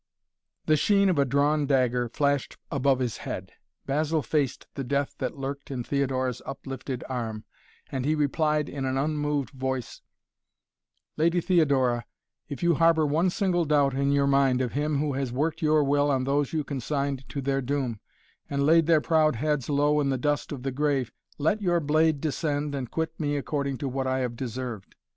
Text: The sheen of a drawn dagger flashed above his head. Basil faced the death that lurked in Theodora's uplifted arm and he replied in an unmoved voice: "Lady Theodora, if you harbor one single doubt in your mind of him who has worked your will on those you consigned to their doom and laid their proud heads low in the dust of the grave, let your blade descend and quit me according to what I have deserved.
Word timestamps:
The 0.65 0.77
sheen 0.77 1.09
of 1.09 1.19
a 1.19 1.25
drawn 1.25 1.67
dagger 1.67 2.09
flashed 2.09 2.57
above 2.71 2.97
his 2.97 3.17
head. 3.17 3.51
Basil 3.85 4.23
faced 4.23 4.65
the 4.73 4.83
death 4.83 5.13
that 5.19 5.37
lurked 5.37 5.69
in 5.69 5.83
Theodora's 5.83 6.41
uplifted 6.43 7.03
arm 7.07 7.43
and 7.91 8.03
he 8.03 8.15
replied 8.15 8.67
in 8.67 8.83
an 8.85 8.97
unmoved 8.97 9.51
voice: 9.51 10.01
"Lady 11.17 11.39
Theodora, 11.39 12.03
if 12.49 12.63
you 12.63 12.73
harbor 12.73 13.05
one 13.05 13.29
single 13.29 13.63
doubt 13.63 13.93
in 13.93 14.11
your 14.11 14.25
mind 14.25 14.59
of 14.59 14.71
him 14.71 14.97
who 14.97 15.13
has 15.13 15.31
worked 15.31 15.61
your 15.61 15.83
will 15.83 16.09
on 16.09 16.23
those 16.23 16.51
you 16.51 16.63
consigned 16.63 17.29
to 17.29 17.39
their 17.39 17.61
doom 17.61 17.99
and 18.49 18.65
laid 18.65 18.87
their 18.87 19.01
proud 19.01 19.35
heads 19.35 19.69
low 19.69 19.99
in 20.01 20.09
the 20.09 20.17
dust 20.17 20.51
of 20.51 20.63
the 20.63 20.71
grave, 20.71 21.11
let 21.37 21.61
your 21.61 21.79
blade 21.79 22.19
descend 22.21 22.73
and 22.73 22.89
quit 22.89 23.19
me 23.19 23.37
according 23.37 23.77
to 23.77 23.87
what 23.87 24.07
I 24.07 24.21
have 24.21 24.35
deserved. 24.35 24.95